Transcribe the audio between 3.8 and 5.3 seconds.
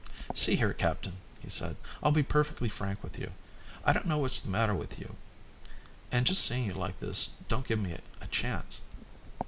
I don't know what's the matter with you,